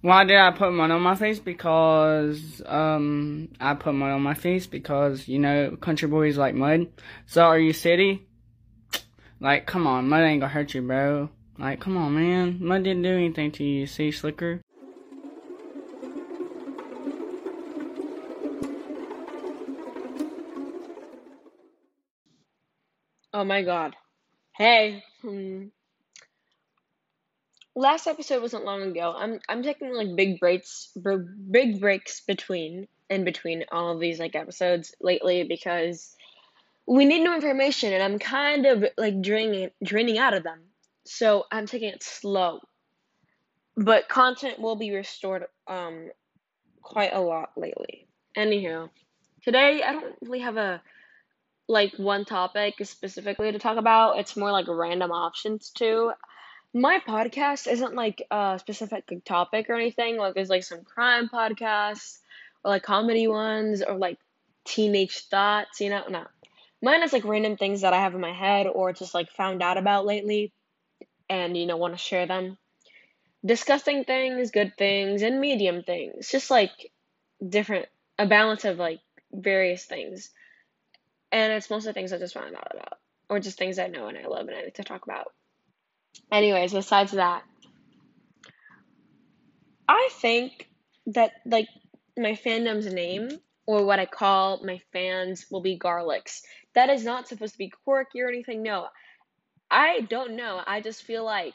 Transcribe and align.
Why 0.00 0.22
did 0.24 0.36
I 0.36 0.52
put 0.52 0.72
mud 0.72 0.92
on 0.92 1.02
my 1.02 1.16
face? 1.16 1.40
Because 1.40 2.62
um 2.66 3.48
I 3.60 3.74
put 3.74 3.94
mud 3.94 4.12
on 4.12 4.22
my 4.22 4.34
face 4.34 4.66
because 4.66 5.26
you 5.26 5.38
know 5.40 5.76
country 5.76 6.08
boys 6.08 6.38
like 6.38 6.54
mud. 6.54 6.86
So 7.26 7.42
are 7.42 7.58
you 7.58 7.72
city? 7.72 8.26
Like 9.40 9.66
come 9.66 9.86
on, 9.86 10.08
mud 10.08 10.22
ain't 10.22 10.40
gonna 10.40 10.52
hurt 10.52 10.74
you, 10.74 10.82
bro. 10.82 11.30
Like 11.58 11.80
come 11.80 11.96
on, 11.96 12.14
man. 12.14 12.58
Mud 12.60 12.84
didn't 12.84 13.02
do 13.02 13.14
anything 13.14 13.50
to 13.52 13.64
you. 13.64 13.86
See, 13.86 14.12
slicker. 14.12 14.60
Oh 23.34 23.44
my 23.44 23.62
god. 23.62 23.96
Hey. 24.56 25.02
Hmm. 25.22 25.66
Last 27.78 28.08
episode 28.08 28.42
wasn't 28.42 28.64
long 28.64 28.82
ago. 28.82 29.14
I'm 29.16 29.38
I'm 29.48 29.62
taking 29.62 29.94
like 29.94 30.16
big 30.16 30.40
breaks 30.40 30.90
big 31.48 31.78
breaks 31.78 32.22
between 32.22 32.88
in 33.08 33.22
between 33.22 33.66
all 33.70 33.92
of 33.92 34.00
these 34.00 34.18
like 34.18 34.34
episodes 34.34 34.96
lately 35.00 35.44
because 35.44 36.16
we 36.88 37.04
need 37.04 37.20
new 37.20 37.32
information 37.32 37.92
and 37.92 38.02
I'm 38.02 38.18
kind 38.18 38.66
of 38.66 38.84
like 38.96 39.22
draining 39.22 39.70
draining 39.80 40.18
out 40.18 40.34
of 40.34 40.42
them. 40.42 40.58
So 41.04 41.44
I'm 41.52 41.66
taking 41.66 41.90
it 41.90 42.02
slow. 42.02 42.58
But 43.76 44.08
content 44.08 44.58
will 44.58 44.74
be 44.74 44.90
restored 44.90 45.44
um 45.68 46.10
quite 46.82 47.12
a 47.12 47.20
lot 47.20 47.50
lately. 47.56 48.08
Anywho, 48.36 48.90
today 49.44 49.84
I 49.84 49.92
don't 49.92 50.16
really 50.20 50.40
have 50.40 50.56
a 50.56 50.82
like 51.68 51.94
one 51.96 52.24
topic 52.24 52.74
specifically 52.82 53.52
to 53.52 53.60
talk 53.60 53.78
about. 53.78 54.18
It's 54.18 54.36
more 54.36 54.50
like 54.50 54.66
random 54.66 55.12
options 55.12 55.70
too. 55.70 56.10
My 56.80 57.00
podcast 57.00 57.66
isn't 57.66 57.96
like 57.96 58.22
a 58.30 58.56
specific 58.60 59.24
topic 59.24 59.68
or 59.68 59.74
anything. 59.74 60.16
Like 60.16 60.34
there's 60.34 60.48
like 60.48 60.62
some 60.62 60.84
crime 60.84 61.28
podcasts 61.28 62.18
or 62.64 62.70
like 62.70 62.84
comedy 62.84 63.26
ones 63.26 63.82
or 63.82 63.96
like 63.96 64.16
teenage 64.64 65.26
thoughts, 65.26 65.80
you 65.80 65.90
know? 65.90 66.04
No. 66.08 66.24
Mine 66.80 67.02
is 67.02 67.12
like 67.12 67.24
random 67.24 67.56
things 67.56 67.80
that 67.80 67.94
I 67.94 68.00
have 68.00 68.14
in 68.14 68.20
my 68.20 68.32
head 68.32 68.68
or 68.68 68.92
just 68.92 69.12
like 69.12 69.28
found 69.32 69.60
out 69.60 69.76
about 69.76 70.06
lately 70.06 70.52
and 71.28 71.56
you 71.56 71.66
know 71.66 71.76
want 71.76 71.94
to 71.94 71.98
share 71.98 72.26
them. 72.26 72.56
Disgusting 73.44 74.04
things, 74.04 74.52
good 74.52 74.76
things, 74.78 75.22
and 75.22 75.40
medium 75.40 75.82
things. 75.82 76.30
Just 76.30 76.48
like 76.48 76.92
different 77.44 77.86
a 78.20 78.26
balance 78.26 78.64
of 78.64 78.78
like 78.78 79.00
various 79.32 79.84
things. 79.84 80.30
And 81.32 81.52
it's 81.52 81.70
mostly 81.70 81.92
things 81.92 82.12
I 82.12 82.18
just 82.18 82.34
found 82.34 82.54
out 82.54 82.70
about. 82.72 82.98
Or 83.28 83.40
just 83.40 83.58
things 83.58 83.80
I 83.80 83.88
know 83.88 84.06
and 84.06 84.16
I 84.16 84.28
love 84.28 84.46
and 84.46 84.56
I 84.56 84.62
like 84.62 84.74
to 84.74 84.84
talk 84.84 85.02
about. 85.02 85.32
Anyways, 86.30 86.72
besides 86.72 87.12
that, 87.12 87.42
I 89.88 90.08
think 90.12 90.68
that 91.06 91.32
like 91.46 91.68
my 92.16 92.32
fandom's 92.32 92.92
name 92.92 93.30
or 93.66 93.84
what 93.84 93.98
I 93.98 94.06
call 94.06 94.64
my 94.64 94.80
fans 94.92 95.46
will 95.50 95.60
be 95.60 95.78
garlics. 95.78 96.42
That 96.74 96.90
is 96.90 97.04
not 97.04 97.28
supposed 97.28 97.52
to 97.52 97.58
be 97.58 97.72
quirky 97.84 98.20
or 98.20 98.28
anything. 98.28 98.62
No. 98.62 98.88
I 99.70 100.00
don't 100.00 100.36
know. 100.36 100.60
I 100.66 100.80
just 100.80 101.02
feel 101.02 101.24
like 101.24 101.54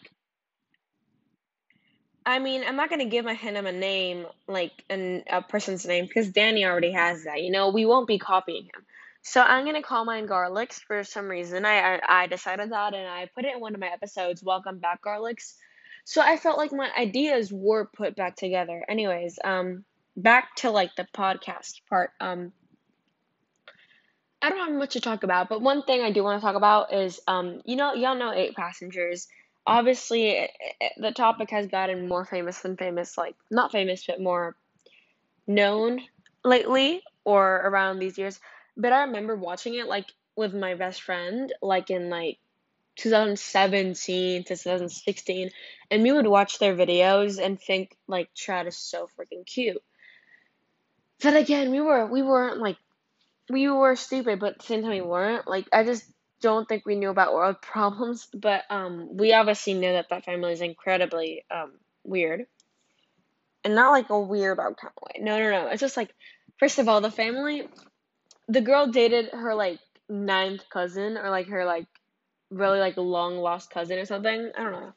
I 2.26 2.40
mean, 2.40 2.64
I'm 2.66 2.78
not 2.78 2.90
gonna 2.90 3.06
give 3.06 3.26
my 3.26 3.36
fandom 3.36 3.68
a 3.68 3.72
name 3.72 4.26
like 4.48 4.72
an, 4.90 5.24
a 5.30 5.42
person's 5.42 5.86
name 5.86 6.06
because 6.06 6.30
Danny 6.30 6.66
already 6.66 6.92
has 6.92 7.26
that. 7.26 7.42
You 7.42 7.52
know, 7.52 7.70
we 7.70 7.86
won't 7.86 8.08
be 8.08 8.18
copying 8.18 8.66
him. 8.66 8.86
So 9.26 9.42
I'm 9.42 9.64
gonna 9.64 9.82
call 9.82 10.04
mine 10.04 10.28
garlics 10.28 10.82
for 10.82 11.02
some 11.06 11.30
reason. 11.30 11.66
I, 11.66 11.96
I 11.96 12.00
I 12.10 12.28
decided 12.28 12.72
that 12.74 12.94
and 12.94 13.08
I 13.08 13.30
put 13.34 13.46
it 13.46 13.56
in 13.56 13.62
one 13.62 13.74
of 13.74 13.80
my 13.80 13.88
episodes. 13.88 14.44
Welcome 14.44 14.80
back, 14.80 15.02
garlics. 15.02 15.54
So 16.04 16.22
I 16.22 16.36
felt 16.36 16.58
like 16.58 16.74
my 16.74 16.90
ideas 17.00 17.50
were 17.50 17.86
put 17.86 18.18
back 18.18 18.36
together. 18.36 18.84
Anyways, 18.88 19.40
um, 19.42 19.86
back 20.18 20.54
to 20.58 20.72
like 20.72 20.94
the 20.98 21.08
podcast 21.16 21.80
part. 21.90 22.12
Um, 22.20 22.52
I 24.42 24.50
don't 24.50 24.68
have 24.68 24.78
much 24.78 24.94
to 24.94 25.00
talk 25.00 25.24
about, 25.24 25.48
but 25.48 25.62
one 25.62 25.84
thing 25.84 26.02
I 26.02 26.12
do 26.12 26.22
want 26.22 26.42
to 26.42 26.46
talk 26.46 26.58
about 26.58 26.94
is 26.94 27.22
um, 27.26 27.62
you 27.64 27.78
know, 27.78 27.94
y'all 27.94 28.18
know 28.18 28.34
eight 28.34 28.58
passengers. 28.58 29.30
Obviously, 29.66 30.32
it, 30.32 30.52
it, 30.82 30.92
the 30.98 31.14
topic 31.14 31.50
has 31.52 31.68
gotten 31.68 32.10
more 32.10 32.26
famous 32.26 32.60
than 32.60 32.76
famous, 32.76 33.18
like 33.18 33.36
not 33.50 33.72
famous, 33.72 34.06
but 34.06 34.20
more 34.20 34.58
known 35.48 36.02
lately 36.44 37.02
or 37.24 37.56
around 37.56 38.00
these 38.00 38.18
years. 38.18 38.42
But 38.76 38.94
I 38.94 39.04
remember 39.04 39.36
watching 39.36 39.76
it 39.76 39.88
like 39.88 40.08
with 40.36 40.54
my 40.54 40.76
best 40.76 41.02
friend, 41.02 41.54
like 41.62 41.90
in 41.90 42.10
like 42.10 42.40
2017 42.98 44.44
to 44.44 44.56
2016, 44.56 45.50
and 45.92 46.04
we 46.04 46.12
would 46.12 46.28
watch 46.28 46.60
their 46.60 46.76
videos 46.76 47.44
and 47.44 47.60
think 47.60 47.96
like 48.08 48.30
Chad 48.34 48.68
is 48.68 48.78
so 48.78 49.08
freaking 49.18 49.46
cute. 49.46 49.82
But 51.22 51.36
again, 51.36 51.72
we 51.72 51.82
were 51.82 52.06
we 52.06 52.22
weren't 52.22 52.60
like 52.60 52.78
we 53.50 53.70
were 53.70 53.96
stupid, 53.96 54.40
but 54.40 54.54
at 54.54 54.60
the 54.60 54.66
same 54.66 54.82
time 54.82 54.92
we 54.92 55.02
weren't. 55.02 55.48
Like 55.48 55.68
I 55.72 55.84
just 55.84 56.06
don't 56.42 56.68
think 56.68 56.86
we 56.86 56.96
knew 56.96 57.10
about 57.10 57.34
world 57.34 57.58
problems, 57.62 58.28
but 58.34 58.64
um, 58.70 59.16
we 59.16 59.34
obviously 59.34 59.74
know 59.74 59.94
that 59.94 60.10
that 60.10 60.26
family 60.26 60.52
is 60.52 60.62
incredibly 60.62 61.46
um 61.50 61.74
weird, 62.04 62.46
and 63.64 63.76
not 63.76 63.92
like 63.92 64.10
a 64.10 64.20
weird 64.20 64.60
out 64.60 64.78
kind 64.78 64.94
of 64.98 65.04
way. 65.04 65.24
No, 65.24 65.40
no, 65.40 65.50
no. 65.50 65.68
It's 65.68 65.82
just 65.82 65.98
like 65.98 66.14
first 66.60 66.80
of 66.80 66.90
all, 66.90 67.02
the 67.02 67.12
family, 67.12 67.68
the 68.48 68.62
girl 68.62 68.88
dated 68.88 69.30
her 69.30 69.56
like 69.56 69.80
ninth 70.10 70.64
cousin 70.70 71.18
or 71.18 71.30
like 71.30 71.48
her 71.48 71.66
like 71.66 71.88
really 72.50 72.80
like 72.80 72.98
long 72.98 73.38
lost 73.38 73.70
cousin 73.70 73.98
or 73.98 74.06
something. 74.06 74.52
I 74.58 74.64
don't 74.64 74.72
know. 74.74 74.94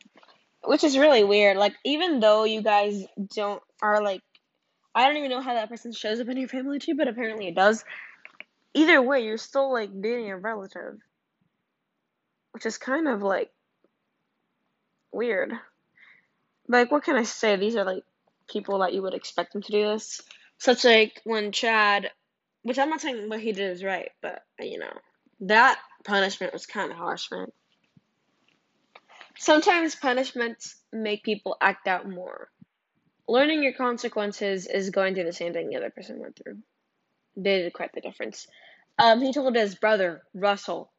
Which 0.64 0.84
is 0.84 0.98
really 0.98 1.24
weird. 1.24 1.56
Like 1.56 1.74
even 1.84 2.20
though 2.20 2.44
you 2.44 2.62
guys 2.62 3.04
don't 3.34 3.62
are 3.82 4.02
like 4.02 4.22
I 4.94 5.06
don't 5.06 5.18
even 5.18 5.30
know 5.30 5.42
how 5.42 5.54
that 5.54 5.68
person 5.68 5.92
shows 5.92 6.20
up 6.20 6.28
in 6.28 6.38
your 6.38 6.48
family 6.48 6.78
tree, 6.78 6.94
but 6.94 7.08
apparently 7.08 7.48
it 7.48 7.54
does. 7.54 7.84
Either 8.72 9.00
way, 9.02 9.24
you're 9.24 9.36
still 9.36 9.72
like 9.72 9.90
dating 10.00 10.30
a 10.30 10.38
relative. 10.38 10.98
Which 12.52 12.64
is 12.64 12.78
kind 12.78 13.06
of 13.06 13.22
like 13.22 13.50
weird. 15.12 15.52
Like 16.68 16.90
what 16.90 17.04
can 17.04 17.16
I 17.16 17.24
say? 17.24 17.56
These 17.56 17.76
are 17.76 17.84
like 17.84 18.04
people 18.48 18.78
that 18.78 18.94
you 18.94 19.02
would 19.02 19.14
expect 19.14 19.52
them 19.52 19.62
to 19.62 19.72
do 19.72 19.86
this. 19.86 20.22
Such 20.58 20.84
like 20.84 21.20
when 21.24 21.52
Chad 21.52 22.10
which 22.66 22.80
I'm 22.80 22.90
not 22.90 23.00
saying 23.00 23.28
what 23.28 23.38
he 23.38 23.52
did 23.52 23.70
is 23.70 23.84
right, 23.84 24.10
but 24.20 24.42
you 24.58 24.80
know, 24.80 24.92
that 25.42 25.78
punishment 26.04 26.52
was 26.52 26.66
kind 26.66 26.90
of 26.90 26.98
harsh, 26.98 27.30
man. 27.30 27.46
Sometimes 29.38 29.94
punishments 29.94 30.74
make 30.92 31.22
people 31.22 31.56
act 31.60 31.86
out 31.86 32.08
more. 32.08 32.48
Learning 33.28 33.62
your 33.62 33.72
consequences 33.72 34.66
is 34.66 34.90
going 34.90 35.14
through 35.14 35.24
the 35.24 35.32
same 35.32 35.52
thing 35.52 35.68
the 35.68 35.76
other 35.76 35.90
person 35.90 36.18
went 36.18 36.36
through. 36.36 36.58
They 37.36 37.62
did 37.62 37.72
quite 37.72 37.92
the 37.94 38.00
difference. 38.00 38.48
Um, 38.98 39.20
he 39.20 39.32
told 39.32 39.54
his 39.54 39.76
brother, 39.76 40.22
Russell, 40.34 40.90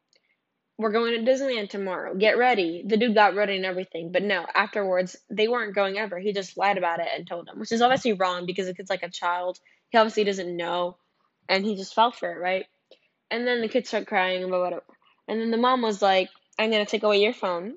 we're 0.78 0.92
going 0.92 1.22
to 1.22 1.30
Disneyland 1.30 1.68
tomorrow. 1.68 2.14
Get 2.14 2.38
ready. 2.38 2.82
The 2.86 2.96
dude 2.96 3.14
got 3.14 3.34
ready 3.34 3.56
and 3.56 3.66
everything, 3.66 4.10
but 4.10 4.22
no, 4.22 4.46
afterwards, 4.54 5.16
they 5.28 5.48
weren't 5.48 5.74
going 5.74 5.98
ever. 5.98 6.18
He 6.18 6.32
just 6.32 6.56
lied 6.56 6.78
about 6.78 7.00
it 7.00 7.08
and 7.14 7.26
told 7.26 7.46
him, 7.46 7.58
which 7.58 7.72
is 7.72 7.82
obviously 7.82 8.14
wrong 8.14 8.46
because 8.46 8.68
if 8.68 8.80
it's 8.80 8.88
like 8.88 9.02
a 9.02 9.10
child. 9.10 9.58
He 9.90 9.98
obviously 9.98 10.24
doesn't 10.24 10.56
know, 10.56 10.98
and 11.48 11.64
he 11.64 11.76
just 11.76 11.94
fell 11.94 12.10
for 12.12 12.32
it, 12.32 12.38
right? 12.38 12.66
And 13.30 13.46
then 13.46 13.60
the 13.60 13.68
kids 13.68 13.88
start 13.88 14.06
crying 14.06 14.44
about 14.44 14.60
whatever. 14.60 14.84
And 15.26 15.40
then 15.40 15.50
the 15.50 15.56
mom 15.56 15.82
was 15.82 16.00
like, 16.00 16.30
I'm 16.58 16.70
going 16.70 16.84
to 16.84 16.90
take 16.90 17.02
away 17.02 17.22
your 17.22 17.34
phone. 17.34 17.74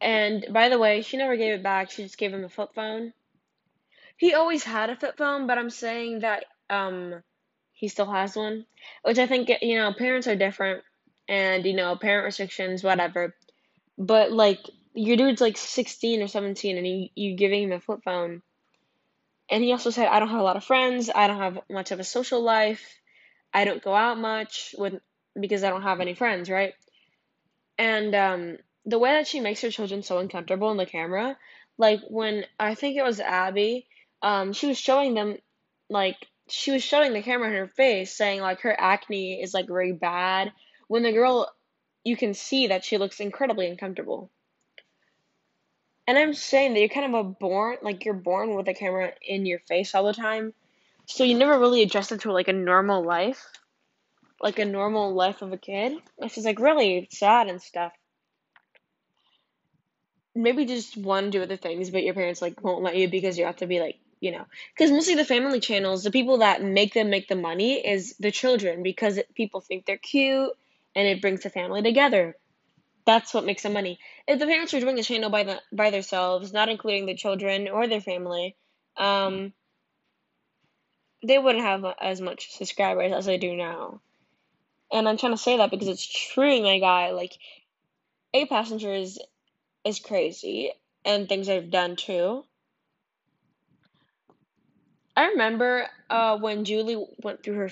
And 0.00 0.46
by 0.50 0.68
the 0.68 0.78
way, 0.78 1.02
she 1.02 1.16
never 1.16 1.36
gave 1.36 1.54
it 1.54 1.62
back. 1.62 1.90
She 1.90 2.02
just 2.02 2.18
gave 2.18 2.32
him 2.32 2.44
a 2.44 2.48
flip 2.48 2.70
phone. 2.74 3.12
He 4.16 4.34
always 4.34 4.64
had 4.64 4.90
a 4.90 4.96
flip 4.96 5.16
phone, 5.16 5.46
but 5.46 5.58
I'm 5.58 5.70
saying 5.70 6.20
that 6.20 6.44
um 6.68 7.22
he 7.72 7.88
still 7.88 8.10
has 8.10 8.36
one, 8.36 8.66
which 9.02 9.18
I 9.18 9.26
think 9.26 9.50
you 9.62 9.76
know 9.78 9.94
parents 9.94 10.26
are 10.26 10.36
different, 10.36 10.84
and 11.28 11.64
you 11.64 11.74
know 11.74 11.96
parent 11.96 12.26
restrictions, 12.26 12.84
whatever. 12.84 13.34
But 13.96 14.32
like 14.32 14.60
your 14.92 15.16
dude's 15.16 15.40
like 15.40 15.56
16 15.56 16.22
or 16.22 16.26
17, 16.26 16.76
and 16.76 16.86
you 16.86 17.08
you 17.14 17.36
giving 17.36 17.64
him 17.64 17.72
a 17.72 17.80
flip 17.80 18.00
phone. 18.04 18.42
And 19.50 19.64
he 19.64 19.72
also 19.72 19.90
said, 19.90 20.06
I 20.06 20.20
don't 20.20 20.28
have 20.28 20.40
a 20.40 20.44
lot 20.44 20.56
of 20.56 20.64
friends. 20.64 21.10
I 21.12 21.26
don't 21.26 21.38
have 21.38 21.58
much 21.68 21.90
of 21.90 21.98
a 22.00 22.04
social 22.04 22.40
life. 22.42 23.00
I 23.52 23.64
don't 23.64 23.82
go 23.82 23.94
out 23.94 24.18
much 24.18 24.74
with 24.78 25.00
because 25.38 25.64
I 25.64 25.70
don't 25.70 25.82
have 25.82 26.00
any 26.00 26.14
friends, 26.14 26.48
right? 26.48 26.74
And 27.76 28.14
um, 28.14 28.58
the 28.84 28.98
way 28.98 29.10
that 29.10 29.26
she 29.26 29.40
makes 29.40 29.60
her 29.62 29.70
children 29.70 30.02
so 30.02 30.18
uncomfortable 30.18 30.70
in 30.70 30.76
the 30.76 30.86
camera, 30.86 31.36
like 31.78 32.00
when 32.08 32.44
I 32.58 32.74
think 32.74 32.96
it 32.96 33.02
was 33.02 33.20
Abby, 33.20 33.86
um, 34.22 34.52
she 34.52 34.66
was 34.66 34.78
showing 34.78 35.14
them, 35.14 35.36
like 35.88 36.16
she 36.48 36.70
was 36.70 36.82
showing 36.82 37.12
the 37.12 37.22
camera 37.22 37.48
in 37.48 37.54
her 37.54 37.68
face, 37.68 38.16
saying 38.16 38.40
like 38.40 38.60
her 38.60 38.74
acne 38.78 39.40
is 39.42 39.54
like 39.54 39.66
very 39.66 39.92
bad. 39.92 40.52
When 40.88 41.02
the 41.02 41.12
girl, 41.12 41.50
you 42.04 42.16
can 42.16 42.34
see 42.34 42.68
that 42.68 42.84
she 42.84 42.98
looks 42.98 43.20
incredibly 43.20 43.68
uncomfortable. 43.68 44.30
And 46.10 46.18
I'm 46.18 46.34
saying 46.34 46.74
that 46.74 46.80
you're 46.80 46.88
kind 46.88 47.14
of 47.14 47.26
a 47.26 47.28
born, 47.28 47.76
like 47.82 48.04
you're 48.04 48.14
born 48.14 48.56
with 48.56 48.66
a 48.66 48.74
camera 48.74 49.12
in 49.22 49.46
your 49.46 49.60
face 49.60 49.94
all 49.94 50.04
the 50.04 50.12
time, 50.12 50.52
so 51.06 51.22
you 51.22 51.36
never 51.38 51.60
really 51.60 51.82
adjusted 51.84 52.22
to 52.22 52.32
like 52.32 52.48
a 52.48 52.52
normal 52.52 53.04
life, 53.04 53.46
like 54.42 54.58
a 54.58 54.64
normal 54.64 55.14
life 55.14 55.40
of 55.40 55.52
a 55.52 55.56
kid. 55.56 55.92
It's 56.18 56.34
just 56.34 56.46
like 56.46 56.58
really 56.58 57.06
sad 57.12 57.46
and 57.46 57.62
stuff. 57.62 57.92
maybe 60.34 60.64
just 60.64 60.96
want 60.96 61.26
to 61.26 61.30
do 61.30 61.42
other 61.42 61.56
things, 61.56 61.90
but 61.90 62.02
your 62.02 62.14
parents 62.14 62.42
like 62.42 62.62
won't 62.64 62.82
let 62.82 62.96
you 62.96 63.08
because 63.08 63.38
you 63.38 63.44
have 63.44 63.56
to 63.56 63.66
be 63.68 63.80
like, 63.80 63.98
you 64.20 64.32
know, 64.32 64.46
because 64.74 64.90
mostly 64.90 65.14
the 65.14 65.24
family 65.24 65.60
channels, 65.60 66.04
the 66.04 66.10
people 66.10 66.38
that 66.38 66.62
make 66.62 66.94
them 66.94 67.10
make 67.10 67.28
the 67.28 67.36
money 67.36 67.86
is 67.86 68.16
the 68.18 68.32
children 68.32 68.82
because 68.82 69.20
people 69.36 69.60
think 69.60 69.86
they're 69.86 69.96
cute 69.96 70.50
and 70.96 71.06
it 71.06 71.22
brings 71.22 71.42
the 71.42 71.50
family 71.50 71.82
together. 71.82 72.36
That's 73.10 73.34
what 73.34 73.44
makes 73.44 73.64
them 73.64 73.72
money. 73.72 73.98
If 74.28 74.38
the 74.38 74.46
parents 74.46 74.72
were 74.72 74.78
doing 74.78 75.00
a 75.00 75.02
channel 75.02 75.30
by 75.30 75.42
the 75.42 75.60
by 75.72 75.90
themselves, 75.90 76.52
not 76.52 76.68
including 76.68 77.06
the 77.06 77.16
children 77.16 77.66
or 77.66 77.88
their 77.88 78.00
family, 78.00 78.54
um, 78.96 79.52
they 81.26 81.36
wouldn't 81.36 81.64
have 81.64 81.84
as 82.00 82.20
much 82.20 82.52
subscribers 82.52 83.12
as 83.12 83.26
they 83.26 83.36
do 83.36 83.56
now. 83.56 84.00
And 84.92 85.08
I'm 85.08 85.16
trying 85.16 85.32
to 85.32 85.42
say 85.42 85.56
that 85.56 85.72
because 85.72 85.88
it's 85.88 86.06
true, 86.06 86.62
my 86.62 86.78
guy. 86.78 87.10
Like, 87.10 87.36
eight 88.32 88.48
passengers 88.48 89.18
is 89.84 89.98
crazy, 89.98 90.70
and 91.04 91.28
things 91.28 91.48
I've 91.48 91.72
done 91.72 91.96
too. 91.96 92.44
I 95.16 95.30
remember 95.30 95.88
uh, 96.08 96.38
when 96.38 96.64
Julie 96.64 97.04
went 97.24 97.42
through 97.42 97.56
her 97.56 97.70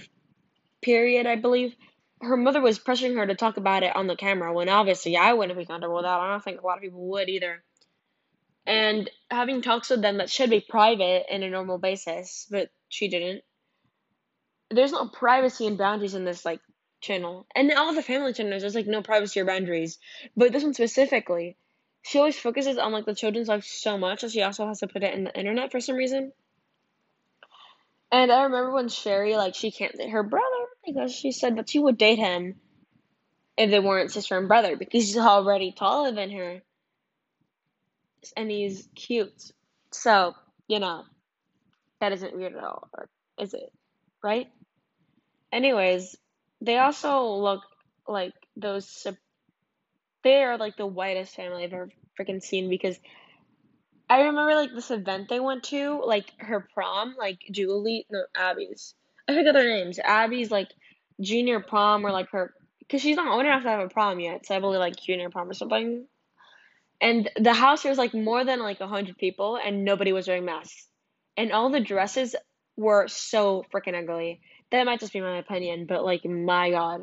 period, 0.82 1.28
I 1.28 1.36
believe, 1.36 1.76
her 2.20 2.36
mother 2.36 2.60
was 2.60 2.78
pressuring 2.78 3.16
her 3.16 3.26
to 3.26 3.34
talk 3.34 3.56
about 3.56 3.82
it 3.82 3.94
on 3.94 4.06
the 4.06 4.16
camera 4.16 4.52
when 4.52 4.68
obviously 4.68 5.16
I 5.16 5.32
wouldn't 5.32 5.58
be 5.58 5.66
comfortable 5.66 5.96
with 5.96 6.04
that. 6.04 6.20
I 6.20 6.30
don't 6.30 6.42
think 6.42 6.60
a 6.60 6.66
lot 6.66 6.78
of 6.78 6.82
people 6.82 7.08
would 7.08 7.28
either. 7.28 7.62
And 8.66 9.10
having 9.30 9.62
talks 9.62 9.90
with 9.90 10.02
them 10.02 10.18
that 10.18 10.30
should 10.30 10.50
be 10.50 10.60
private 10.60 11.26
in 11.30 11.42
a 11.42 11.50
normal 11.50 11.78
basis, 11.78 12.46
but 12.50 12.70
she 12.88 13.08
didn't. 13.08 13.42
There's 14.70 14.92
no 14.92 15.08
privacy 15.08 15.66
and 15.66 15.78
boundaries 15.78 16.14
in 16.14 16.24
this 16.24 16.44
like 16.44 16.60
channel. 17.00 17.46
And 17.54 17.72
all 17.72 17.94
the 17.94 18.02
family 18.02 18.32
channels, 18.32 18.62
there's 18.62 18.74
like 18.74 18.86
no 18.86 19.02
privacy 19.02 19.40
or 19.40 19.46
boundaries. 19.46 19.98
But 20.36 20.52
this 20.52 20.64
one 20.64 20.74
specifically, 20.74 21.56
she 22.02 22.18
always 22.18 22.38
focuses 22.38 22.78
on 22.78 22.92
like 22.92 23.06
the 23.06 23.14
children's 23.14 23.48
life 23.48 23.64
so 23.64 23.96
much 23.96 24.22
that 24.22 24.32
she 24.32 24.42
also 24.42 24.66
has 24.66 24.80
to 24.80 24.88
put 24.88 25.02
it 25.02 25.14
in 25.14 25.24
the 25.24 25.38
internet 25.38 25.70
for 25.70 25.80
some 25.80 25.96
reason. 25.96 26.32
And 28.10 28.32
I 28.32 28.44
remember 28.44 28.72
when 28.72 28.88
Shari, 28.88 29.36
like, 29.36 29.54
she 29.54 29.70
can't 29.70 30.10
her 30.10 30.22
brother 30.22 30.57
because 30.84 31.14
she 31.14 31.32
said 31.32 31.56
that 31.56 31.68
she 31.70 31.78
would 31.78 31.98
date 31.98 32.18
him 32.18 32.56
if 33.56 33.70
they 33.70 33.80
weren't 33.80 34.12
sister 34.12 34.38
and 34.38 34.48
brother 34.48 34.76
because 34.76 35.06
he's 35.06 35.16
already 35.18 35.72
taller 35.72 36.12
than 36.12 36.30
her 36.30 36.62
and 38.36 38.50
he's 38.50 38.88
cute. 38.94 39.52
So, 39.92 40.34
you 40.66 40.78
know, 40.80 41.04
that 42.00 42.12
isn't 42.12 42.36
weird 42.36 42.54
at 42.54 42.64
all, 42.64 42.88
is 43.38 43.54
it? 43.54 43.72
Right? 44.22 44.48
Anyways, 45.52 46.16
they 46.60 46.78
also 46.78 47.22
look 47.24 47.62
like 48.06 48.34
those. 48.56 49.06
They 50.22 50.42
are 50.42 50.58
like 50.58 50.76
the 50.76 50.86
whitest 50.86 51.34
family 51.34 51.64
I've 51.64 51.72
ever 51.72 51.90
freaking 52.18 52.42
seen 52.42 52.68
because 52.68 52.98
I 54.10 54.22
remember 54.22 54.54
like 54.54 54.74
this 54.74 54.90
event 54.90 55.28
they 55.28 55.40
went 55.40 55.64
to, 55.64 56.02
like 56.04 56.32
her 56.38 56.66
prom, 56.74 57.14
like 57.18 57.38
Julie, 57.50 58.06
no, 58.10 58.24
Abby's. 58.34 58.94
I 59.28 59.34
forget 59.34 59.54
their 59.54 59.68
names. 59.68 59.98
Abby's 60.02 60.50
like 60.50 60.68
junior 61.20 61.60
prom 61.60 62.04
or 62.04 62.10
like 62.10 62.30
her, 62.30 62.54
because 62.80 63.02
she's 63.02 63.16
not 63.16 63.28
old 63.32 63.44
enough 63.44 63.62
to 63.62 63.68
have 63.68 63.80
a 63.80 63.88
prom 63.88 64.20
yet, 64.20 64.46
so 64.46 64.56
I 64.56 64.60
believe 64.60 64.80
like 64.80 64.96
junior 64.96 65.30
prom 65.30 65.50
or 65.50 65.54
something. 65.54 66.06
And 67.00 67.30
the 67.38 67.52
house 67.52 67.82
there 67.82 67.92
was 67.92 67.98
like 67.98 68.14
more 68.14 68.44
than 68.44 68.60
like 68.60 68.80
a 68.80 68.88
hundred 68.88 69.18
people, 69.18 69.58
and 69.62 69.84
nobody 69.84 70.12
was 70.12 70.26
wearing 70.26 70.44
masks, 70.46 70.88
and 71.36 71.52
all 71.52 71.70
the 71.70 71.80
dresses 71.80 72.34
were 72.76 73.06
so 73.08 73.64
freaking 73.72 74.00
ugly. 74.00 74.40
That 74.70 74.86
might 74.86 75.00
just 75.00 75.12
be 75.12 75.20
my 75.20 75.38
opinion, 75.38 75.86
but 75.86 76.04
like 76.04 76.24
my 76.24 76.70
god. 76.70 77.02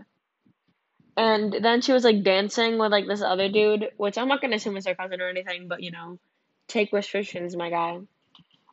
And 1.17 1.55
then 1.61 1.81
she 1.81 1.93
was 1.93 2.03
like 2.03 2.23
dancing 2.23 2.77
with 2.77 2.91
like 2.91 3.07
this 3.07 3.21
other 3.21 3.47
dude, 3.49 3.89
which 3.97 4.17
I'm 4.17 4.27
not 4.27 4.41
gonna 4.41 4.57
assume 4.57 4.75
is 4.77 4.87
her 4.87 4.95
cousin 4.95 5.21
or 5.21 5.29
anything, 5.29 5.67
but 5.67 5.81
you 5.81 5.91
know. 5.91 6.19
Take 6.67 6.91
restrictions, 6.93 7.55
my 7.55 7.69
guy. 7.69 7.99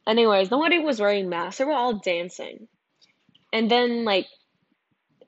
Anyways, 0.07 0.51
nobody 0.51 0.79
was 0.79 0.99
wearing 0.99 1.29
masks. 1.29 1.59
They 1.59 1.65
were 1.65 1.75
all 1.75 1.99
dancing. 1.99 2.67
And 3.53 3.71
then 3.71 4.05
like 4.05 4.27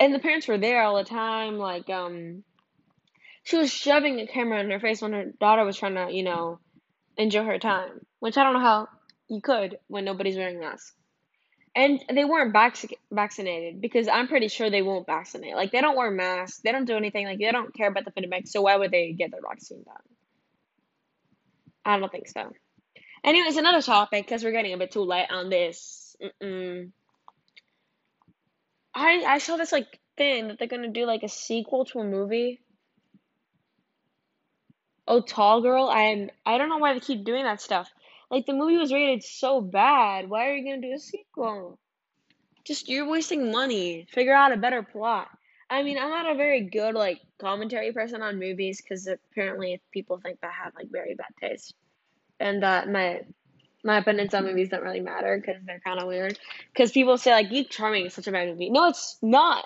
and 0.00 0.14
the 0.14 0.18
parents 0.18 0.48
were 0.48 0.58
there 0.58 0.82
all 0.82 0.96
the 0.96 1.04
time, 1.04 1.58
like 1.58 1.88
um 1.90 2.42
she 3.44 3.56
was 3.56 3.70
shoving 3.72 4.18
a 4.20 4.26
camera 4.26 4.60
in 4.60 4.70
her 4.70 4.80
face 4.80 5.02
when 5.02 5.12
her 5.12 5.26
daughter 5.38 5.64
was 5.64 5.76
trying 5.76 5.94
to, 5.94 6.12
you 6.12 6.22
know, 6.22 6.58
enjoy 7.16 7.44
her 7.44 7.58
time. 7.58 8.00
Which 8.20 8.38
I 8.38 8.42
don't 8.44 8.54
know 8.54 8.60
how 8.60 8.88
you 9.28 9.40
could 9.42 9.78
when 9.88 10.04
nobody's 10.04 10.36
wearing 10.36 10.60
masks. 10.60 10.94
And 11.76 12.02
they 12.12 12.24
weren't 12.24 12.52
vac- 12.52 12.94
vaccinated 13.10 13.80
because 13.80 14.06
I'm 14.08 14.28
pretty 14.28 14.48
sure 14.48 14.70
they 14.70 14.80
won't 14.82 15.06
vaccinate. 15.06 15.56
Like 15.56 15.72
they 15.72 15.80
don't 15.80 15.96
wear 15.96 16.10
masks, 16.10 16.60
they 16.60 16.72
don't 16.72 16.84
do 16.84 16.96
anything. 16.96 17.26
Like 17.26 17.38
they 17.38 17.50
don't 17.50 17.74
care 17.74 17.88
about 17.88 18.04
the 18.04 18.12
pandemic. 18.12 18.46
So 18.46 18.62
why 18.62 18.76
would 18.76 18.92
they 18.92 19.12
get 19.12 19.32
their 19.32 19.40
vaccine 19.42 19.82
done? 19.84 19.96
I 21.84 21.98
don't 21.98 22.10
think 22.10 22.28
so. 22.28 22.52
Anyways, 23.24 23.56
another 23.56 23.82
topic 23.82 24.24
because 24.24 24.44
we're 24.44 24.52
getting 24.52 24.72
a 24.72 24.78
bit 24.78 24.92
too 24.92 25.04
light 25.04 25.30
on 25.30 25.50
this. 25.50 26.16
Mm-mm. 26.22 26.92
I 28.94 29.24
I 29.26 29.38
saw 29.38 29.56
this 29.56 29.72
like 29.72 29.98
thing 30.16 30.48
that 30.48 30.58
they're 30.58 30.68
gonna 30.68 30.88
do 30.88 31.06
like 31.06 31.22
a 31.22 31.28
sequel 31.28 31.84
to 31.86 32.00
a 32.00 32.04
movie. 32.04 32.60
Oh, 35.06 35.20
Tall 35.20 35.60
Girl. 35.60 35.88
I'm 35.90 36.30
I 36.46 36.58
don't 36.58 36.68
know 36.68 36.78
why 36.78 36.94
they 36.94 37.00
keep 37.00 37.24
doing 37.24 37.44
that 37.44 37.60
stuff. 37.60 37.90
Like 38.30 38.46
the 38.46 38.52
movie 38.52 38.78
was 38.78 38.92
rated 38.92 39.22
so 39.22 39.60
bad. 39.60 40.28
Why 40.28 40.48
are 40.48 40.54
you 40.54 40.64
gonna 40.64 40.80
do 40.80 40.94
a 40.94 40.98
sequel? 40.98 41.78
Just 42.64 42.88
you're 42.88 43.08
wasting 43.08 43.50
money. 43.50 44.06
Figure 44.10 44.32
out 44.32 44.52
a 44.52 44.56
better 44.56 44.82
plot. 44.82 45.28
I 45.68 45.82
mean, 45.82 45.98
I'm 45.98 46.10
not 46.10 46.30
a 46.30 46.36
very 46.36 46.62
good 46.62 46.94
like 46.94 47.20
commentary 47.38 47.92
person 47.92 48.22
on 48.22 48.38
movies 48.38 48.80
because 48.80 49.06
apparently 49.06 49.80
people 49.92 50.20
think 50.22 50.40
that 50.40 50.50
I 50.50 50.64
have 50.64 50.74
like 50.74 50.90
very 50.90 51.14
bad 51.14 51.26
taste, 51.40 51.74
and 52.40 52.62
that 52.62 52.88
my 52.88 53.22
my 53.84 53.98
opinions 53.98 54.32
on 54.34 54.44
movies 54.44 54.70
don't 54.70 54.82
really 54.82 55.00
matter 55.00 55.36
because 55.36 55.62
they're 55.64 55.80
kind 55.80 56.00
of 56.00 56.08
weird. 56.08 56.38
Because 56.72 56.90
people 56.90 57.18
say 57.18 57.32
like 57.32 57.50
Geek 57.50 57.70
Charming 57.70 58.06
is 58.06 58.14
such 58.14 58.26
a 58.26 58.32
bad 58.32 58.48
movie. 58.48 58.70
No, 58.70 58.88
it's 58.88 59.18
not. 59.22 59.64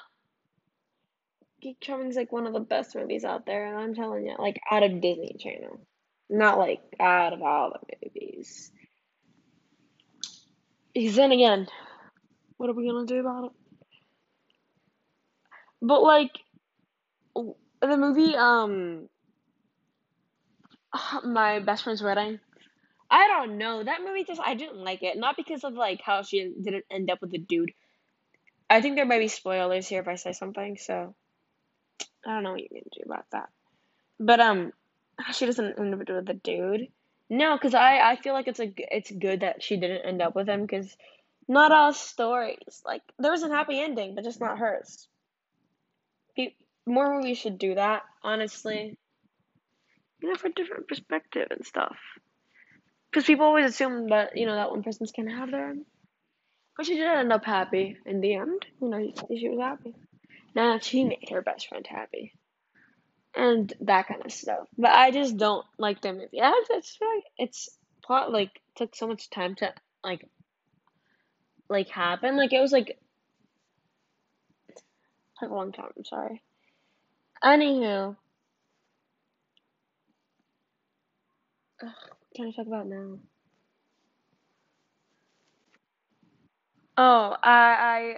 Geek 1.63 1.79
Charming 1.81 2.09
is 2.09 2.17
like 2.17 2.33
one 2.33 2.47
of 2.47 2.53
the 2.53 2.61
best 2.61 2.95
movies 2.95 3.25
out 3.25 3.47
there, 3.47 3.67
and 3.67 3.79
I'm 3.79 3.95
telling 3.95 4.27
you, 4.27 4.35
like 4.39 4.61
out 4.71 4.83
of 4.83 5.01
Disney 5.01 5.37
Channel, 5.39 5.81
not 6.29 6.59
like 6.59 6.83
out 7.01 7.33
of 7.33 7.43
all 7.43 7.71
the 7.71 7.97
movies. 8.05 8.71
Because 10.95 11.17
then 11.17 11.33
again, 11.33 11.69
what 12.57 12.69
are 12.69 12.75
we 12.75 12.89
gonna 12.89 13.07
do 13.07 13.21
about 13.21 13.45
it? 13.45 13.53
But 15.81 16.03
like 16.03 16.33
the 17.35 17.97
movie, 17.97 18.35
um, 18.35 19.09
my 21.25 21.61
best 21.61 21.85
friend's 21.85 22.03
wedding. 22.03 22.41
I 23.11 23.27
don't 23.27 23.59
know. 23.59 23.83
That 23.83 24.03
movie 24.05 24.25
just 24.25 24.41
I 24.41 24.55
didn't 24.55 24.85
like 24.85 25.03
it. 25.03 25.17
Not 25.17 25.37
because 25.37 25.65
of 25.65 25.75
like 25.75 26.01
how 26.03 26.23
she 26.23 26.53
didn't 26.63 26.85
end 26.91 27.11
up 27.11 27.21
with 27.21 27.31
the 27.31 27.39
dude. 27.39 27.73
I 28.69 28.81
think 28.81 28.97
there 28.97 29.07
might 29.07 29.21
be 29.21 29.29
spoilers 29.29 29.89
here 29.89 30.01
if 30.01 30.09
I 30.09 30.17
say 30.17 30.33
something, 30.33 30.77
so 30.77 31.15
I 32.27 32.35
don't 32.35 32.43
know 32.43 32.53
what 32.53 32.61
you 32.61 32.69
can 32.69 32.83
do 32.93 33.03
about 33.07 33.25
that. 33.33 33.49
But 34.21 34.41
um, 34.41 34.73
she 35.33 35.47
doesn't 35.47 35.79
end 35.79 35.95
up 35.95 36.01
with 36.01 36.27
the 36.27 36.35
dude. 36.35 36.89
No, 37.31 37.57
because 37.57 37.75
I 37.75 37.99
I 38.11 38.17
feel 38.17 38.35
like 38.35 38.49
it's 38.49 38.61
a 38.61 38.73
it's 38.77 39.11
good 39.11 39.41
that 39.41 39.63
she 39.63 39.77
didn't 39.77 40.07
end 40.07 40.23
up 40.23 40.35
with 40.35 40.49
him 40.49 40.63
because 40.63 40.97
not 41.47 41.73
all 41.73 41.93
stories 41.93 42.83
like 42.85 43.03
there 43.19 43.31
was 43.31 43.43
a 43.43 43.49
happy 43.49 43.81
ending, 43.81 44.15
but 44.15 44.25
just 44.25 44.41
not 44.41 44.59
hers 44.59 45.09
more 46.89 47.15
movies 47.15 47.39
should 47.39 47.59
do 47.59 47.75
that, 47.75 48.03
honestly. 48.23 48.99
You 50.21 50.29
know, 50.29 50.35
for 50.35 50.49
different 50.49 50.89
perspective 50.89 51.49
and 51.51 51.65
stuff. 51.65 51.97
Because 53.11 53.25
people 53.25 53.47
always 53.47 53.71
assume 53.71 54.09
that, 54.11 54.37
you 54.37 54.47
know, 54.47 54.55
that 54.55 54.71
one 54.71 54.83
person's 54.83 55.13
gonna 55.13 55.37
have 55.37 55.51
their 55.51 55.69
own. 55.69 55.85
But 56.77 56.87
she 56.87 56.97
did 56.97 57.07
end 57.07 57.33
up 57.33 57.45
happy 57.45 57.97
in 58.07 58.21
the 58.21 58.35
end. 58.35 58.67
You 58.81 58.89
know, 58.89 59.13
she 59.29 59.49
was 59.49 59.61
happy. 59.61 59.95
Now 60.55 60.79
she 60.79 61.05
made 61.05 61.29
her 61.31 61.43
best 61.43 61.69
friend 61.69 61.87
happy. 61.87 62.35
And 63.35 63.73
that 63.81 64.09
kind 64.09 64.25
of 64.25 64.33
stuff. 64.33 64.69
But 64.77 64.91
I 64.93 65.11
just 65.11 65.37
don't 65.37 65.67
like 65.79 66.01
the 66.01 66.13
movie. 66.13 66.29
Yeah, 66.33 66.53
it's 66.71 66.99
like 67.01 67.25
it's 67.37 67.69
plot 68.03 68.33
like 68.33 68.51
took 68.77 68.95
so 68.95 69.07
much 69.07 69.31
time 69.31 69.55
to 69.57 69.73
like 70.05 70.27
like 71.69 71.89
happen. 71.89 72.37
Like 72.37 72.53
it 72.53 72.61
was 72.61 72.73
like 72.73 72.99
took 75.41 75.51
a 75.51 75.55
long 75.55 75.73
time, 75.73 75.91
I'm 75.97 76.05
sorry. 76.05 76.43
Anywho, 77.45 78.17
Ugh, 81.83 81.93
can 82.39 82.47
I 82.47 82.53
talk 82.53 82.69
about 82.69 82.87
now? 82.87 83.19
Oh, 86.97 87.37
I, 87.43 87.51
I 87.53 88.15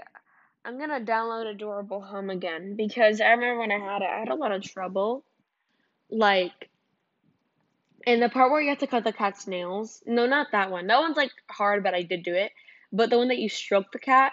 I'm 0.63 0.79
gonna 0.79 1.01
download 1.01 1.51
Adorable 1.51 2.03
Home 2.03 2.29
again 2.29 2.77
because 2.77 3.23
I 3.23 3.31
remember 3.31 3.61
when 3.61 3.73
I 3.73 3.79
had 3.79 4.03
it, 4.03 4.11
I 4.11 4.19
had 4.19 4.29
a 4.29 4.35
lot 4.35 4.53
of 4.53 4.63
trouble. 4.63 5.25
Like 6.11 6.69
in 8.07 8.21
the 8.21 8.29
part 8.29 8.51
where 8.51 8.61
you 8.61 8.69
have 8.69 8.79
to 8.79 8.87
cut 8.87 9.05
the 9.05 9.13
cat's 9.13 9.47
nails. 9.47 10.03
No, 10.05 10.27
not 10.27 10.49
that 10.53 10.71
one. 10.71 10.87
That 10.87 11.01
one's 11.01 11.17
like 11.17 11.33
hard, 11.51 11.83
but 11.83 11.95
I 11.95 12.03
did 12.03 12.23
do 12.23 12.35
it. 12.35 12.53
But 12.93 13.09
the 13.09 13.17
one 13.17 13.29
that 13.29 13.39
you 13.39 13.49
stroke 13.49 13.91
the 13.91 13.99
cat, 13.99 14.33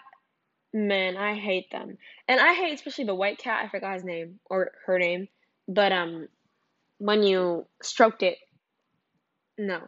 man, 0.74 1.16
I 1.16 1.36
hate 1.36 1.72
them. 1.72 1.98
And 2.28 2.42
I 2.42 2.54
hate 2.54 2.74
especially 2.74 3.06
the 3.06 3.16
white 3.16 3.38
cat. 3.38 3.64
I 3.64 3.70
forgot 3.70 3.94
his 3.94 4.04
name 4.04 4.42
or 4.50 4.72
her 4.86 5.00
name, 5.00 5.30
but 5.66 5.94
um, 5.94 6.28
when 6.98 7.24
you 7.24 7.68
stroked 7.82 8.24
it, 8.24 8.38
No. 9.58 9.88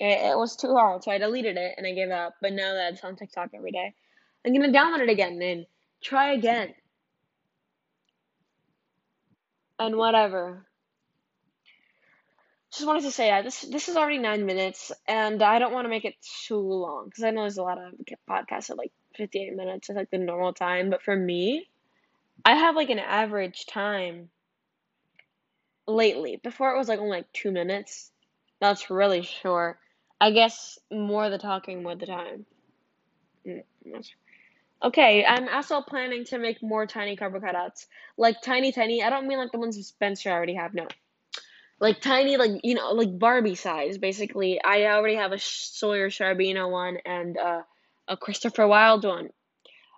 It, 0.00 0.30
it 0.32 0.38
was 0.38 0.56
too 0.56 0.74
hard, 0.74 1.04
so 1.04 1.10
I 1.10 1.18
deleted 1.18 1.56
it 1.56 1.74
and 1.76 1.86
I 1.86 1.92
gave 1.92 2.10
up. 2.10 2.34
But 2.40 2.52
now 2.52 2.74
that 2.74 2.94
it's 2.94 3.04
on 3.04 3.16
TikTok 3.16 3.50
every 3.54 3.72
day, 3.72 3.94
I'm 4.44 4.52
gonna 4.52 4.72
download 4.72 5.02
it 5.02 5.10
again 5.10 5.40
and 5.42 5.66
try 6.02 6.32
again. 6.32 6.74
And 9.78 9.96
whatever. 9.96 10.66
Just 12.72 12.86
wanted 12.86 13.02
to 13.02 13.10
say 13.10 13.28
that 13.28 13.44
this 13.44 13.60
this 13.62 13.88
is 13.88 13.96
already 13.96 14.18
nine 14.18 14.46
minutes, 14.46 14.92
and 15.06 15.42
I 15.42 15.58
don't 15.58 15.74
want 15.74 15.84
to 15.84 15.90
make 15.90 16.06
it 16.06 16.14
too 16.46 16.56
long 16.58 17.06
because 17.06 17.24
I 17.24 17.30
know 17.30 17.42
there's 17.42 17.58
a 17.58 17.62
lot 17.62 17.78
of 17.78 17.92
podcasts 18.28 18.70
at 18.70 18.78
like 18.78 18.92
58 19.16 19.54
minutes. 19.54 19.90
It's 19.90 19.96
like 19.96 20.10
the 20.10 20.18
normal 20.18 20.54
time, 20.54 20.88
but 20.88 21.02
for 21.02 21.14
me, 21.14 21.68
I 22.44 22.56
have 22.56 22.76
like 22.76 22.88
an 22.90 22.98
average 23.00 23.66
time 23.66 24.30
lately. 25.86 26.40
Before 26.42 26.74
it 26.74 26.78
was 26.78 26.88
like 26.88 27.00
only 27.00 27.18
like 27.18 27.32
two 27.32 27.52
minutes. 27.52 28.11
That's 28.62 28.90
really 28.90 29.22
short. 29.22 29.80
I 30.20 30.30
guess 30.30 30.78
more 30.88 31.28
the 31.28 31.36
talking, 31.36 31.82
more 31.82 31.96
the 31.96 32.06
time. 32.06 32.46
Okay, 34.80 35.24
I'm 35.24 35.48
also 35.48 35.80
planning 35.80 36.24
to 36.26 36.38
make 36.38 36.62
more 36.62 36.86
tiny 36.86 37.16
cardboard 37.16 37.42
cutouts. 37.42 37.86
Like 38.16 38.40
tiny, 38.40 38.70
tiny. 38.70 39.02
I 39.02 39.10
don't 39.10 39.26
mean 39.26 39.38
like 39.38 39.50
the 39.50 39.58
ones 39.58 39.84
Spencer 39.84 40.30
already 40.30 40.54
have. 40.54 40.74
No, 40.74 40.86
like 41.80 42.00
tiny, 42.00 42.36
like 42.36 42.60
you 42.62 42.76
know, 42.76 42.92
like 42.92 43.18
Barbie 43.18 43.56
size. 43.56 43.98
Basically, 43.98 44.60
I 44.64 44.84
already 44.84 45.16
have 45.16 45.32
a 45.32 45.40
Sawyer 45.40 46.08
Sharbino 46.08 46.70
one 46.70 46.98
and 47.04 47.36
uh, 47.36 47.62
a 48.06 48.16
Christopher 48.16 48.68
Wilde 48.68 49.04
one. 49.04 49.30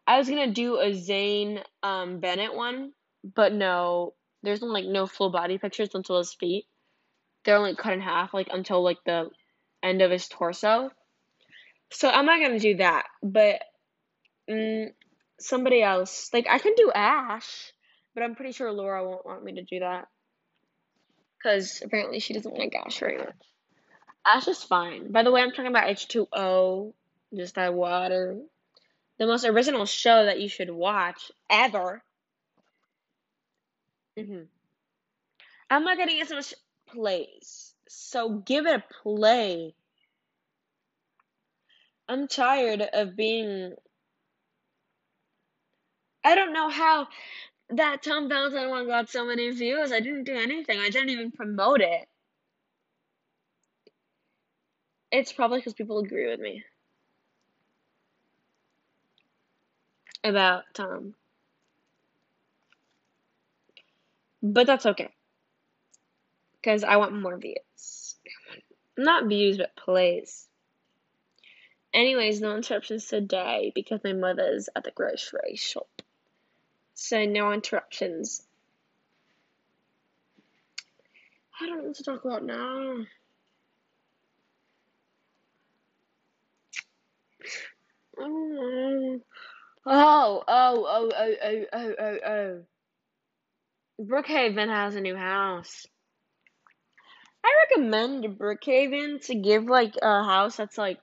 I 0.06 0.16
was 0.16 0.26
gonna 0.26 0.52
do 0.52 0.80
a 0.80 0.94
Zane 0.94 1.60
um, 1.82 2.18
Bennett 2.18 2.54
one, 2.54 2.92
but 3.22 3.52
no, 3.52 4.14
there's 4.42 4.62
like 4.62 4.86
no 4.86 5.06
full 5.06 5.28
body 5.28 5.58
pictures 5.58 5.90
until 5.92 6.16
his 6.16 6.32
feet. 6.32 6.64
They're 7.44 7.56
only 7.56 7.76
cut 7.76 7.92
in 7.92 8.00
half, 8.00 8.34
like 8.34 8.48
until 8.50 8.82
like 8.82 8.98
the 9.04 9.30
end 9.82 10.02
of 10.02 10.10
his 10.10 10.28
torso. 10.28 10.90
So 11.90 12.08
I'm 12.08 12.26
not 12.26 12.40
gonna 12.40 12.58
do 12.58 12.76
that, 12.76 13.06
but 13.22 13.62
mm, 14.50 14.92
somebody 15.38 15.82
else, 15.82 16.30
like 16.32 16.46
I 16.48 16.58
can 16.58 16.74
do 16.76 16.90
Ash, 16.94 17.72
but 18.14 18.22
I'm 18.22 18.34
pretty 18.34 18.52
sure 18.52 18.72
Laura 18.72 19.08
won't 19.08 19.26
want 19.26 19.44
me 19.44 19.54
to 19.54 19.62
do 19.62 19.80
that 19.80 20.08
because 21.38 21.82
apparently 21.84 22.20
she 22.20 22.32
doesn't 22.32 22.56
like 22.58 22.74
Ash 22.74 22.98
very 22.98 23.18
much. 23.18 23.34
Ash 24.26 24.48
is 24.48 24.62
fine. 24.62 25.12
By 25.12 25.22
the 25.22 25.30
way, 25.30 25.42
I'm 25.42 25.50
talking 25.50 25.66
about 25.66 25.88
H2O, 25.88 26.94
just 27.36 27.58
add 27.58 27.74
water. 27.74 28.38
The 29.18 29.26
most 29.26 29.44
original 29.44 29.86
show 29.86 30.24
that 30.24 30.40
you 30.40 30.48
should 30.48 30.70
watch 30.70 31.30
ever. 31.50 32.02
hmm 34.18 34.42
I'm 35.70 35.84
not 35.84 35.96
getting 35.96 36.20
as 36.20 36.30
much 36.30 36.54
plays, 36.94 37.74
so 37.88 38.30
give 38.30 38.66
it 38.66 38.76
a 38.76 38.84
play. 39.02 39.74
I'm 42.08 42.28
tired 42.28 42.82
of 42.92 43.16
being. 43.16 43.74
I 46.24 46.34
don't 46.34 46.52
know 46.52 46.68
how 46.70 47.08
that 47.70 48.02
Tom 48.02 48.28
Valentine 48.28 48.70
one 48.70 48.86
got 48.86 49.10
so 49.10 49.26
many 49.26 49.50
views. 49.50 49.92
I 49.92 50.00
didn't 50.00 50.24
do 50.24 50.36
anything. 50.36 50.78
I 50.78 50.90
didn't 50.90 51.10
even 51.10 51.32
promote 51.32 51.80
it. 51.80 52.08
It's 55.12 55.32
probably 55.32 55.58
because 55.60 55.74
people 55.74 56.00
agree 56.00 56.28
with 56.28 56.40
me 56.40 56.64
about 60.24 60.64
Tom. 60.74 61.14
But 64.42 64.66
that's 64.66 64.86
okay. 64.86 65.10
Because 66.64 66.82
I 66.82 66.96
want 66.96 67.12
more 67.12 67.36
views. 67.36 68.16
Not 68.96 69.26
views, 69.26 69.58
but 69.58 69.76
plays. 69.76 70.48
Anyways, 71.92 72.40
no 72.40 72.56
interruptions 72.56 73.06
today 73.06 73.70
because 73.74 74.00
my 74.02 74.14
mother's 74.14 74.70
at 74.74 74.82
the 74.82 74.90
grocery 74.90 75.56
shop. 75.56 76.00
So 76.94 77.26
no 77.26 77.52
interruptions. 77.52 78.42
I 81.60 81.66
don't 81.66 81.78
know 81.78 81.84
what 81.84 81.96
to 81.96 82.02
talk 82.02 82.24
about 82.24 82.44
now. 82.44 82.96
Oh, 88.18 89.20
oh, 89.84 90.44
oh, 90.48 90.86
oh, 90.88 91.12
oh, 91.44 91.64
oh, 91.74 91.94
oh, 92.00 92.18
oh. 92.26 92.62
Brookhaven 94.02 94.68
has 94.68 94.94
a 94.94 95.02
new 95.02 95.14
house. 95.14 95.86
Recommend 97.70 98.24
Brookhaven 98.38 99.24
to 99.26 99.34
give 99.34 99.64
like 99.64 99.94
a 100.02 100.24
house 100.24 100.56
that's 100.56 100.78
like 100.78 100.98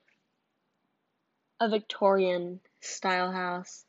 a 1.60 1.70
Victorian 1.70 2.60
style 2.80 3.32
house. 3.32 3.86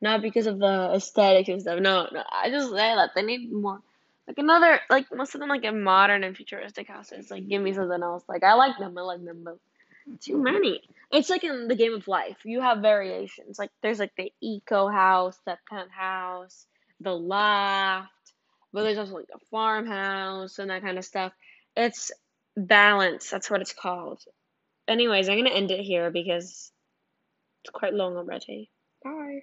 Not 0.00 0.22
because 0.22 0.46
of 0.46 0.58
the 0.58 0.92
aesthetics 0.94 1.48
and 1.48 1.60
stuff. 1.60 1.80
No, 1.80 2.08
no. 2.10 2.22
I 2.32 2.50
just 2.50 2.70
say 2.70 2.76
that 2.76 3.10
they 3.14 3.22
need 3.22 3.52
more 3.52 3.80
like 4.26 4.38
another 4.38 4.80
like 4.88 5.06
most 5.12 5.34
of 5.34 5.40
them 5.40 5.48
like 5.48 5.64
a 5.64 5.72
modern 5.72 6.22
and 6.22 6.36
futuristic 6.36 6.88
houses. 6.88 7.30
Like 7.30 7.48
give 7.48 7.60
me 7.60 7.72
something 7.72 8.02
else. 8.02 8.22
Like 8.28 8.44
I 8.44 8.54
like 8.54 8.78
them, 8.78 8.96
I 8.96 9.02
like 9.02 9.24
them, 9.24 9.42
but 9.44 9.58
too 10.20 10.38
many. 10.38 10.80
It's 11.12 11.30
like 11.30 11.42
in 11.42 11.66
the 11.66 11.74
game 11.74 11.94
of 11.94 12.06
life. 12.06 12.36
You 12.44 12.60
have 12.60 12.78
variations. 12.78 13.58
Like 13.58 13.70
there's 13.82 13.98
like 13.98 14.14
the 14.16 14.32
eco 14.40 14.88
house, 14.88 15.36
the 15.44 15.58
penthouse, 15.68 16.66
the 17.00 17.12
loft, 17.12 18.08
but 18.72 18.84
there's 18.84 18.98
also 18.98 19.16
like 19.16 19.26
the 19.26 19.40
farmhouse 19.50 20.58
and 20.58 20.70
that 20.70 20.82
kind 20.82 20.98
of 20.98 21.04
stuff. 21.04 21.32
It's 21.76 22.12
balance. 22.56 23.30
That's 23.30 23.50
what 23.50 23.60
it's 23.62 23.74
called. 23.74 24.22
Anyways, 24.88 25.28
I'm 25.28 25.38
gonna 25.38 25.50
end 25.50 25.70
it 25.70 25.80
here 25.82 26.10
because 26.10 26.72
it's 27.64 27.72
quite 27.72 27.94
long 27.94 28.16
already. 28.16 28.70
Bye. 29.04 29.40